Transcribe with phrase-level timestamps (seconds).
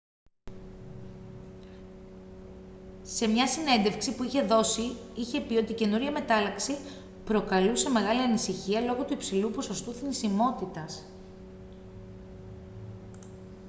[3.01, 6.77] σε μια συνέντευξη που είχε δώσει είχε πει ότι η καινούργια μετάλλαξη
[7.25, 11.03] «προκαλούσε μεγάλη ανησυχία λόγω του υψηλού ποσοστού θνησιμότητας»